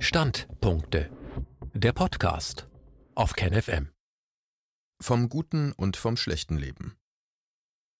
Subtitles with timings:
[0.00, 1.10] Standpunkte.
[1.74, 2.68] Der Podcast
[3.16, 3.90] auf KenFM.
[5.02, 6.96] Vom guten und vom schlechten Leben.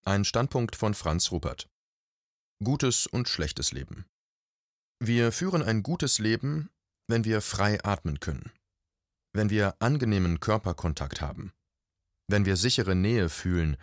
[0.04, 1.68] Ein Standpunkt von Franz Rupert.
[2.62, 4.06] Gutes und schlechtes Leben.
[5.00, 6.70] Wir führen ein gutes Leben,
[7.08, 8.52] wenn wir frei atmen können,
[9.32, 11.52] wenn wir angenehmen Körperkontakt haben,
[12.28, 13.76] wenn wir sichere Nähe fühlen,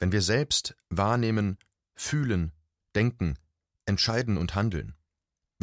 [0.00, 1.58] wenn wir selbst wahrnehmen,
[1.94, 2.50] fühlen,
[2.96, 3.38] denken,
[3.86, 4.96] entscheiden und handeln,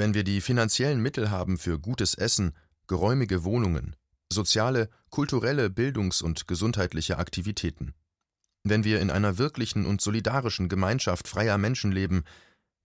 [0.01, 2.55] wenn wir die finanziellen Mittel haben für gutes Essen,
[2.87, 3.95] geräumige Wohnungen,
[4.33, 7.93] soziale, kulturelle, bildungs- und gesundheitliche Aktivitäten,
[8.63, 12.23] wenn wir in einer wirklichen und solidarischen Gemeinschaft freier Menschen leben,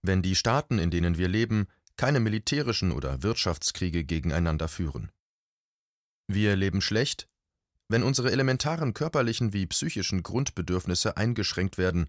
[0.03, 5.09] wenn die Staaten, in denen wir leben, keine militärischen oder Wirtschaftskriege gegeneinander führen.
[6.27, 7.27] Wir leben schlecht,
[7.87, 12.05] wenn unsere elementaren körperlichen wie psychischen Grundbedürfnisse eingeschränkt werden,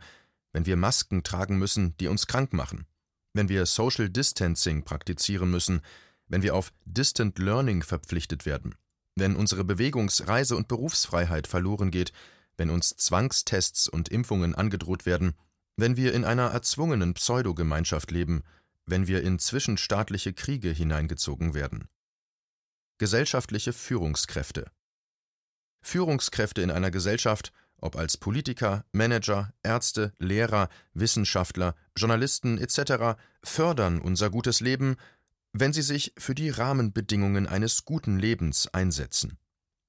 [0.52, 2.84] wenn wir Masken tragen müssen, die uns krank machen,
[3.32, 5.80] wenn wir Social Distancing praktizieren müssen,
[6.28, 8.74] wenn wir auf Distant Learning verpflichtet werden,
[9.16, 12.12] wenn unsere Bewegungs-, Reise- und Berufsfreiheit verloren geht,
[12.56, 15.34] wenn uns Zwangstests und Impfungen angedroht werden,
[15.76, 18.42] wenn wir in einer erzwungenen Pseudogemeinschaft leben,
[18.84, 21.88] wenn wir in zwischenstaatliche Kriege hineingezogen werden.
[22.98, 24.70] Gesellschaftliche Führungskräfte
[25.80, 34.30] Führungskräfte in einer Gesellschaft, ob als Politiker, Manager, Ärzte, Lehrer, Wissenschaftler, Journalisten etc., fördern unser
[34.30, 34.96] gutes Leben,
[35.52, 39.38] wenn sie sich für die Rahmenbedingungen eines guten Lebens einsetzen,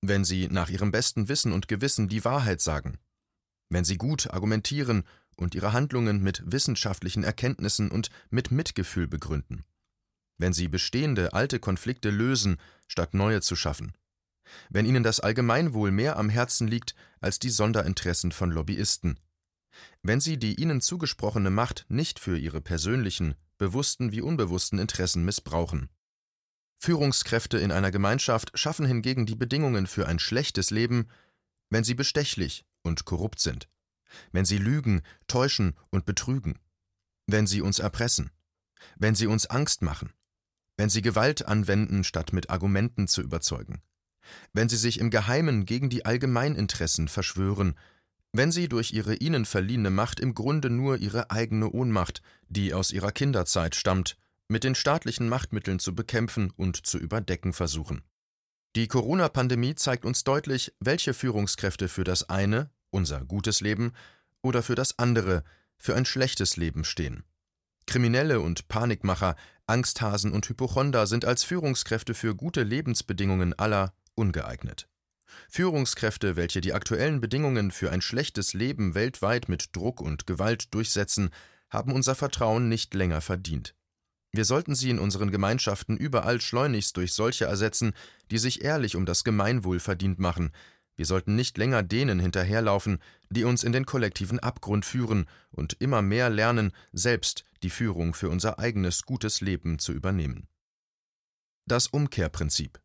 [0.01, 2.97] wenn sie nach ihrem besten Wissen und Gewissen die Wahrheit sagen,
[3.69, 5.03] wenn sie gut argumentieren
[5.35, 9.65] und ihre Handlungen mit wissenschaftlichen Erkenntnissen und mit Mitgefühl begründen,
[10.37, 13.93] wenn sie bestehende alte Konflikte lösen, statt neue zu schaffen,
[14.69, 19.19] wenn ihnen das Allgemeinwohl mehr am Herzen liegt als die Sonderinteressen von Lobbyisten,
[20.03, 25.89] wenn sie die ihnen zugesprochene Macht nicht für ihre persönlichen, bewussten wie unbewussten Interessen missbrauchen.
[26.79, 31.09] Führungskräfte in einer Gemeinschaft schaffen hingegen die Bedingungen für ein schlechtes Leben,
[31.69, 33.69] wenn sie bestechlich und korrupt sind,
[34.31, 36.57] wenn sie lügen, täuschen und betrügen,
[37.27, 38.31] wenn sie uns erpressen,
[38.95, 40.13] wenn sie uns Angst machen,
[40.77, 43.81] wenn sie Gewalt anwenden, statt mit Argumenten zu überzeugen,
[44.53, 47.75] wenn sie sich im Geheimen gegen die Allgemeininteressen verschwören,
[48.31, 52.91] wenn sie durch ihre ihnen verliehene Macht im Grunde nur ihre eigene Ohnmacht, die aus
[52.91, 58.03] ihrer Kinderzeit stammt, mit den staatlichen Machtmitteln zu bekämpfen und zu überdecken versuchen.
[58.75, 63.93] Die Corona-Pandemie zeigt uns deutlich, welche Führungskräfte für das eine, unser gutes Leben,
[64.41, 65.43] oder für das andere,
[65.77, 67.23] für ein schlechtes Leben stehen.
[67.87, 74.87] Kriminelle und Panikmacher, Angsthasen und Hypochonder sind als Führungskräfte für gute Lebensbedingungen aller ungeeignet.
[75.49, 81.29] Führungskräfte, welche die aktuellen Bedingungen für ein schlechtes Leben weltweit mit Druck und Gewalt durchsetzen,
[81.69, 83.75] haben unser Vertrauen nicht länger verdient.
[84.31, 87.93] Wir sollten sie in unseren Gemeinschaften überall schleunigst durch solche ersetzen,
[88.29, 90.51] die sich ehrlich um das Gemeinwohl verdient machen.
[90.95, 92.99] Wir sollten nicht länger denen hinterherlaufen,
[93.29, 98.29] die uns in den kollektiven Abgrund führen und immer mehr lernen, selbst die Führung für
[98.29, 100.47] unser eigenes gutes Leben zu übernehmen.
[101.65, 102.79] Das Umkehrprinzip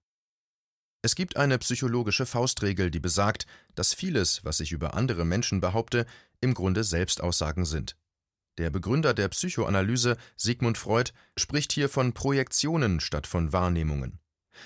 [1.04, 3.44] es gibt eine psychologische Faustregel, die besagt,
[3.75, 6.06] dass vieles, was ich über andere Menschen behaupte,
[6.41, 7.98] im Grunde Selbstaussagen sind.
[8.56, 14.19] Der Begründer der Psychoanalyse, Sigmund Freud, spricht hier von Projektionen statt von Wahrnehmungen.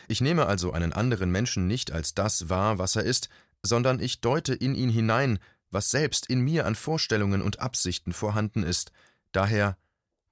[0.06, 3.28] Ich nehme also einen anderen Menschen nicht als das wahr, was er ist,
[3.64, 5.40] sondern ich deute in ihn hinein,
[5.72, 8.92] was selbst in mir an Vorstellungen und Absichten vorhanden ist.
[9.32, 9.76] Daher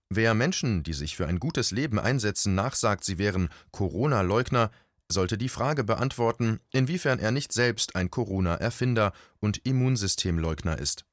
[0.09, 4.71] Wer Menschen, die sich für ein gutes Leben einsetzen, nachsagt, sie wären Corona-Leugner,
[5.09, 11.05] sollte die Frage beantworten, inwiefern er nicht selbst ein Corona-Erfinder und Immunsystemleugner ist.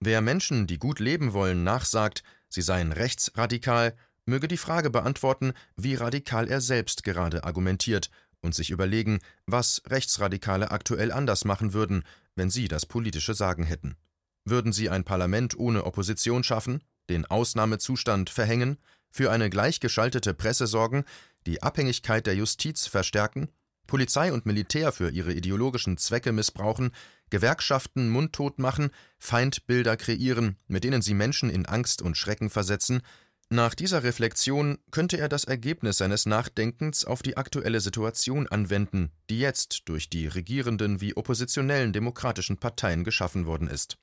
[0.00, 3.94] Wer Menschen, die gut leben wollen, nachsagt, sie seien rechtsradikal,
[4.26, 10.70] möge die Frage beantworten, wie radikal er selbst gerade argumentiert und sich überlegen, was Rechtsradikale
[10.70, 13.96] aktuell anders machen würden, wenn sie das politische Sagen hätten.
[14.44, 18.78] Würden sie ein Parlament ohne Opposition schaffen, den Ausnahmezustand verhängen,
[19.14, 21.04] für eine gleichgeschaltete Presse sorgen,
[21.46, 23.48] die Abhängigkeit der Justiz verstärken,
[23.86, 26.90] Polizei und Militär für ihre ideologischen Zwecke missbrauchen,
[27.30, 33.02] Gewerkschaften mundtot machen, Feindbilder kreieren, mit denen sie Menschen in Angst und Schrecken versetzen,
[33.50, 39.38] nach dieser Reflexion könnte er das Ergebnis seines Nachdenkens auf die aktuelle Situation anwenden, die
[39.38, 43.96] jetzt durch die regierenden wie oppositionellen demokratischen Parteien geschaffen worden ist.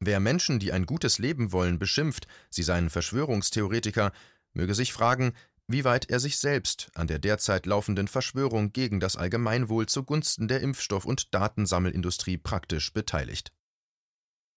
[0.00, 4.12] Wer Menschen, die ein gutes Leben wollen, beschimpft, sie seien Verschwörungstheoretiker,
[4.52, 5.34] möge sich fragen,
[5.66, 10.60] wie weit er sich selbst an der derzeit laufenden Verschwörung gegen das Allgemeinwohl zugunsten der
[10.60, 13.52] Impfstoff- und Datensammelindustrie praktisch beteiligt.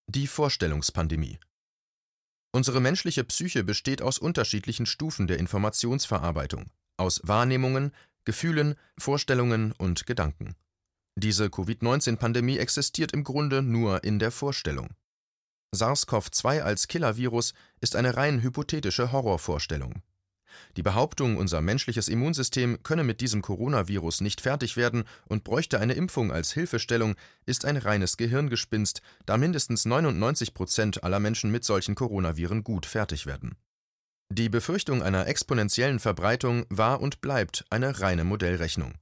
[0.08, 1.40] Die Vorstellungspandemie
[2.52, 7.92] Unsere menschliche Psyche besteht aus unterschiedlichen Stufen der Informationsverarbeitung, aus Wahrnehmungen,
[8.26, 10.56] Gefühlen, Vorstellungen und Gedanken.
[11.16, 14.96] Diese Covid-19-Pandemie existiert im Grunde nur in der Vorstellung.
[15.74, 20.02] SARS-CoV-2 als Killer-Virus ist eine rein hypothetische Horrorvorstellung.
[20.78, 25.94] Die Behauptung, unser menschliches Immunsystem könne mit diesem Coronavirus nicht fertig werden und bräuchte eine
[25.94, 27.16] Impfung als Hilfestellung,
[27.46, 33.26] ist ein reines Gehirngespinst, da mindestens 99 Prozent aller Menschen mit solchen Coronaviren gut fertig
[33.26, 33.56] werden.
[34.30, 38.96] Die Befürchtung einer exponentiellen Verbreitung war und bleibt eine reine Modellrechnung.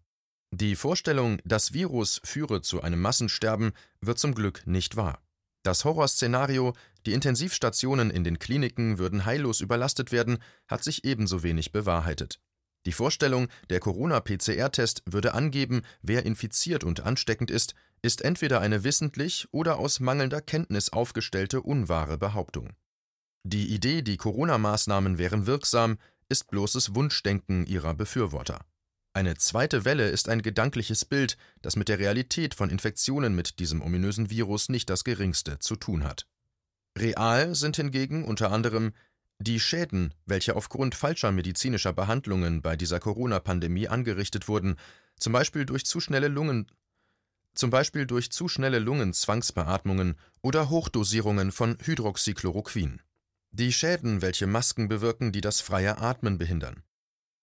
[0.54, 3.72] Die Vorstellung, das Virus führe zu einem Massensterben,
[4.02, 5.22] wird zum Glück nicht wahr.
[5.64, 6.74] Das Horrorszenario,
[7.06, 12.40] die Intensivstationen in den Kliniken würden heillos überlastet werden, hat sich ebenso wenig bewahrheitet.
[12.88, 19.48] Die Vorstellung, der Corona-PCR-Test würde angeben, wer infiziert und ansteckend ist, ist entweder eine wissentlich
[19.52, 22.72] oder aus mangelnder Kenntnis aufgestellte unwahre Behauptung.
[23.44, 28.66] Die Idee, die Corona-Maßnahmen wären wirksam, ist bloßes Wunschdenken ihrer Befürworter.
[29.14, 33.82] Eine zweite Welle ist ein gedankliches Bild, das mit der Realität von Infektionen mit diesem
[33.82, 36.28] ominösen Virus nicht das geringste zu tun hat.
[36.98, 38.94] Real sind hingegen unter anderem
[39.40, 44.76] die Schäden, welche aufgrund falscher medizinischer Behandlungen bei dieser Corona-Pandemie angerichtet wurden,
[45.18, 46.68] zum Beispiel durch zu schnelle Lungen,
[47.54, 53.02] zum Beispiel durch zu schnelle Lungenzwangsbeatmungen oder Hochdosierungen von Hydroxychloroquin.
[53.52, 56.84] Die Schäden, welche Masken bewirken, die das freie Atmen behindern.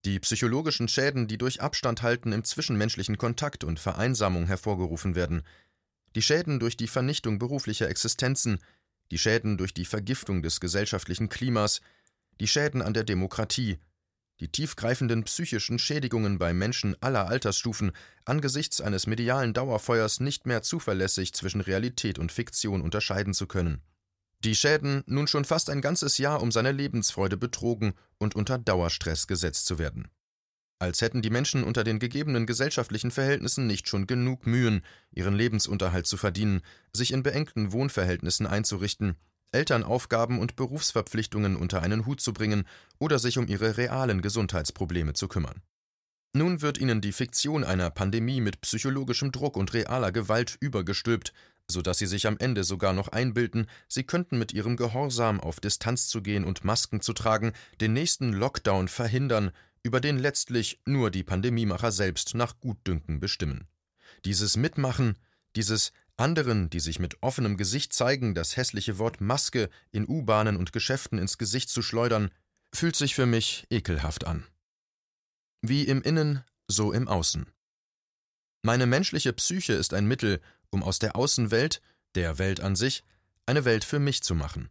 [0.04, 5.42] Die psychologischen Schäden, die durch Abstandhalten im zwischenmenschlichen Kontakt und Vereinsamung hervorgerufen werden.
[6.14, 8.60] Die Schäden durch die Vernichtung beruflicher Existenzen,
[9.10, 11.80] die Schäden durch die Vergiftung des gesellschaftlichen Klimas,
[12.40, 13.78] die Schäden an der Demokratie,
[14.40, 17.92] die tiefgreifenden psychischen Schädigungen bei Menschen aller Altersstufen
[18.24, 23.82] angesichts eines medialen Dauerfeuers nicht mehr zuverlässig zwischen Realität und Fiktion unterscheiden zu können.
[24.44, 29.26] Die Schäden, nun schon fast ein ganzes Jahr um seine Lebensfreude betrogen und unter Dauerstress
[29.26, 30.08] gesetzt zu werden.
[30.80, 36.06] Als hätten die Menschen unter den gegebenen gesellschaftlichen Verhältnissen nicht schon genug Mühen, ihren Lebensunterhalt
[36.06, 36.62] zu verdienen,
[36.92, 39.16] sich in beengten Wohnverhältnissen einzurichten,
[39.50, 42.64] Elternaufgaben und Berufsverpflichtungen unter einen Hut zu bringen
[42.98, 45.62] oder sich um ihre realen Gesundheitsprobleme zu kümmern.
[46.32, 51.32] Nun wird ihnen die Fiktion einer Pandemie mit psychologischem Druck und realer Gewalt übergestülpt,
[51.70, 55.60] so dass sie sich am Ende sogar noch einbilden, sie könnten mit ihrem Gehorsam auf
[55.60, 61.10] Distanz zu gehen und Masken zu tragen, den nächsten Lockdown verhindern, über den letztlich nur
[61.10, 63.68] die Pandemiemacher selbst nach Gutdünken bestimmen.
[64.24, 65.18] Dieses Mitmachen,
[65.56, 70.72] dieses anderen, die sich mit offenem Gesicht zeigen, das hässliche Wort Maske in U-Bahnen und
[70.72, 72.30] Geschäften ins Gesicht zu schleudern,
[72.74, 74.44] fühlt sich für mich ekelhaft an.
[75.62, 77.46] Wie im Innen, so im Außen.
[78.62, 81.80] Meine menschliche Psyche ist ein Mittel, um aus der Außenwelt,
[82.14, 83.04] der Welt an sich,
[83.46, 84.68] eine Welt für mich zu machen.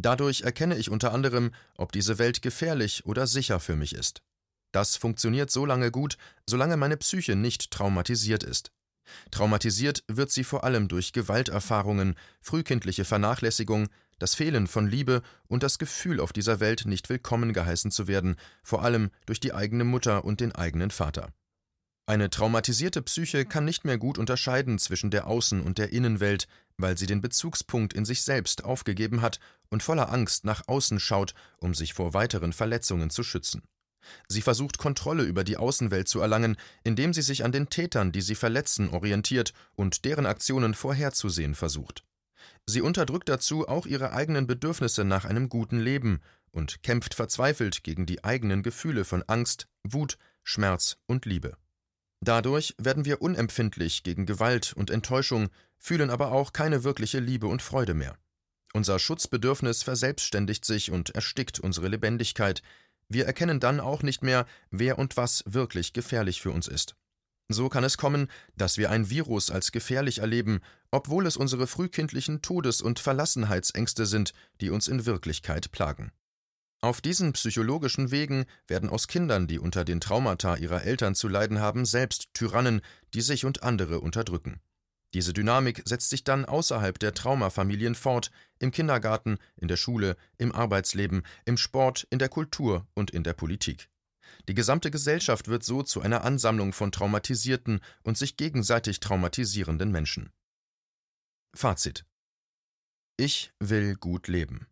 [0.00, 4.22] Dadurch erkenne ich unter anderem, ob diese Welt gefährlich oder sicher für mich ist.
[4.72, 6.18] Das funktioniert so lange gut,
[6.48, 8.70] solange meine Psyche nicht traumatisiert ist.
[9.30, 13.88] Traumatisiert wird sie vor allem durch Gewalterfahrungen, frühkindliche Vernachlässigung,
[14.18, 18.36] das Fehlen von Liebe und das Gefühl, auf dieser Welt nicht willkommen geheißen zu werden,
[18.62, 21.32] vor allem durch die eigene Mutter und den eigenen Vater.
[22.08, 26.96] Eine traumatisierte Psyche kann nicht mehr gut unterscheiden zwischen der Außen- und der Innenwelt, weil
[26.96, 31.74] sie den Bezugspunkt in sich selbst aufgegeben hat und voller Angst nach außen schaut, um
[31.74, 33.60] sich vor weiteren Verletzungen zu schützen.
[34.26, 38.22] Sie versucht Kontrolle über die Außenwelt zu erlangen, indem sie sich an den Tätern, die
[38.22, 42.04] sie verletzen, orientiert und deren Aktionen vorherzusehen versucht.
[42.64, 46.20] Sie unterdrückt dazu auch ihre eigenen Bedürfnisse nach einem guten Leben
[46.52, 51.58] und kämpft verzweifelt gegen die eigenen Gefühle von Angst, Wut, Schmerz und Liebe.
[52.20, 57.62] Dadurch werden wir unempfindlich gegen Gewalt und Enttäuschung, fühlen aber auch keine wirkliche Liebe und
[57.62, 58.16] Freude mehr.
[58.72, 62.62] Unser Schutzbedürfnis verselbstständigt sich und erstickt unsere Lebendigkeit.
[63.08, 66.96] Wir erkennen dann auch nicht mehr, wer und was wirklich gefährlich für uns ist.
[67.48, 70.60] So kann es kommen, dass wir ein Virus als gefährlich erleben,
[70.90, 76.12] obwohl es unsere frühkindlichen Todes- und Verlassenheitsängste sind, die uns in Wirklichkeit plagen.
[76.80, 81.58] Auf diesen psychologischen Wegen werden aus Kindern, die unter den Traumata ihrer Eltern zu leiden
[81.58, 82.82] haben, selbst Tyrannen,
[83.14, 84.60] die sich und andere unterdrücken.
[85.12, 88.30] Diese Dynamik setzt sich dann außerhalb der Traumafamilien fort,
[88.60, 93.32] im Kindergarten, in der Schule, im Arbeitsleben, im Sport, in der Kultur und in der
[93.32, 93.88] Politik.
[94.46, 100.30] Die gesamte Gesellschaft wird so zu einer Ansammlung von traumatisierten und sich gegenseitig traumatisierenden Menschen.
[101.54, 102.04] Fazit
[103.16, 104.66] Ich will gut leben.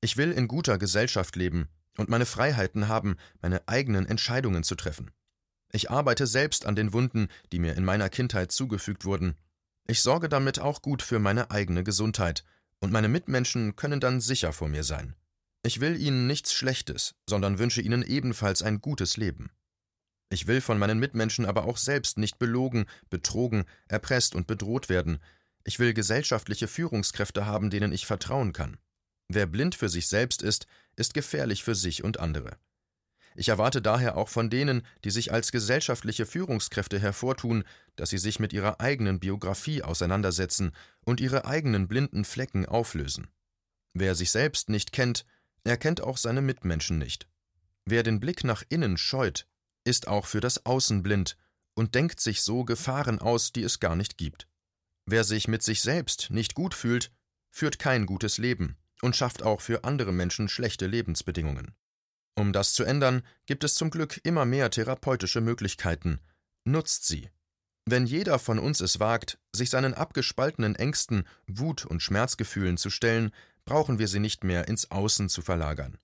[0.00, 5.10] Ich will in guter Gesellschaft leben und meine Freiheiten haben, meine eigenen Entscheidungen zu treffen.
[5.72, 9.36] Ich arbeite selbst an den Wunden, die mir in meiner Kindheit zugefügt wurden.
[9.86, 12.44] Ich sorge damit auch gut für meine eigene Gesundheit,
[12.80, 15.16] und meine Mitmenschen können dann sicher vor mir sein.
[15.64, 19.50] Ich will ihnen nichts Schlechtes, sondern wünsche ihnen ebenfalls ein gutes Leben.
[20.30, 25.18] Ich will von meinen Mitmenschen aber auch selbst nicht belogen, betrogen, erpresst und bedroht werden.
[25.64, 28.78] Ich will gesellschaftliche Führungskräfte haben, denen ich vertrauen kann.
[29.28, 30.66] Wer blind für sich selbst ist,
[30.96, 32.58] ist gefährlich für sich und andere.
[33.34, 37.62] Ich erwarte daher auch von denen, die sich als gesellschaftliche Führungskräfte hervortun,
[37.94, 40.72] dass sie sich mit ihrer eigenen Biografie auseinandersetzen
[41.04, 43.28] und ihre eigenen blinden Flecken auflösen.
[43.92, 45.24] Wer sich selbst nicht kennt,
[45.62, 47.28] erkennt auch seine Mitmenschen nicht.
[47.84, 49.46] Wer den Blick nach innen scheut,
[49.84, 51.36] ist auch für das Außen blind
[51.74, 54.48] und denkt sich so Gefahren aus, die es gar nicht gibt.
[55.06, 57.12] Wer sich mit sich selbst nicht gut fühlt,
[57.50, 61.74] führt kein gutes Leben und schafft auch für andere Menschen schlechte Lebensbedingungen.
[62.34, 66.20] Um das zu ändern, gibt es zum Glück immer mehr therapeutische Möglichkeiten.
[66.64, 67.30] Nutzt sie.
[67.84, 73.32] Wenn jeder von uns es wagt, sich seinen abgespaltenen Ängsten, Wut und Schmerzgefühlen zu stellen,
[73.64, 75.98] brauchen wir sie nicht mehr ins Außen zu verlagern.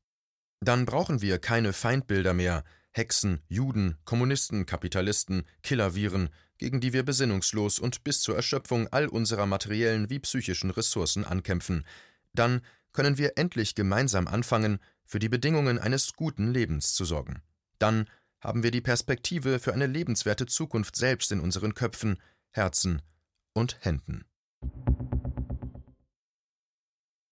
[0.60, 7.78] Dann brauchen wir keine Feindbilder mehr, Hexen, Juden, Kommunisten, Kapitalisten, Killerviren, gegen die wir besinnungslos
[7.78, 11.84] und bis zur Erschöpfung all unserer materiellen wie psychischen Ressourcen ankämpfen.
[12.32, 12.62] Dann
[12.94, 17.42] können wir endlich gemeinsam anfangen, für die Bedingungen eines guten Lebens zu sorgen.
[17.78, 18.08] Dann
[18.40, 22.18] haben wir die Perspektive für eine lebenswerte Zukunft selbst in unseren Köpfen,
[22.50, 23.02] Herzen
[23.52, 24.24] und Händen.